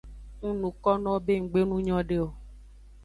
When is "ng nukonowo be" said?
0.41-1.33